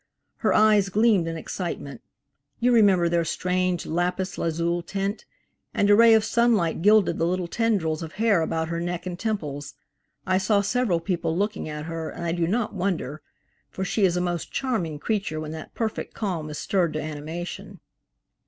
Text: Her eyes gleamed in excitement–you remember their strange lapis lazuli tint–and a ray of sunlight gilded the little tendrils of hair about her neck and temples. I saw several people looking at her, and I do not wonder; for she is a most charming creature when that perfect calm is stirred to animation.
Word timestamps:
Her 0.37 0.51
eyes 0.51 0.89
gleamed 0.89 1.27
in 1.27 1.37
excitement–you 1.37 2.71
remember 2.71 3.07
their 3.07 3.23
strange 3.23 3.85
lapis 3.85 4.35
lazuli 4.39 4.81
tint–and 4.81 5.89
a 5.91 5.95
ray 5.95 6.15
of 6.15 6.25
sunlight 6.25 6.81
gilded 6.81 7.19
the 7.19 7.27
little 7.27 7.47
tendrils 7.47 8.01
of 8.01 8.13
hair 8.13 8.41
about 8.41 8.69
her 8.69 8.81
neck 8.81 9.05
and 9.05 9.19
temples. 9.19 9.75
I 10.25 10.39
saw 10.39 10.61
several 10.61 11.01
people 11.01 11.37
looking 11.37 11.69
at 11.69 11.85
her, 11.85 12.09
and 12.09 12.25
I 12.25 12.31
do 12.31 12.47
not 12.47 12.73
wonder; 12.73 13.21
for 13.69 13.85
she 13.85 14.03
is 14.03 14.17
a 14.17 14.21
most 14.21 14.51
charming 14.51 14.97
creature 14.97 15.39
when 15.39 15.51
that 15.51 15.75
perfect 15.75 16.15
calm 16.15 16.49
is 16.49 16.57
stirred 16.57 16.93
to 16.93 16.99
animation. 16.99 17.79